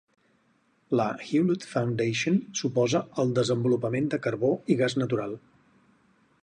[0.99, 5.37] La Hewlett Foundation s'oposa al desenvolupament de carbó i gas natural.